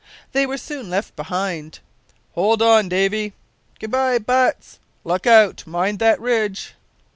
They 0.31 0.47
were 0.47 0.57
soon 0.57 0.89
left 0.89 1.15
behind. 1.15 1.77
"Hold 2.33 2.63
on, 2.63 2.89
Davy!" 2.89 3.33
"Good 3.79 3.91
bye, 3.91 4.17
Butts." 4.17 4.79
"Look 5.03 5.27
out, 5.27 5.61
mind 5.67 5.99
the 5.99 6.15
ridge!" 6.17 6.73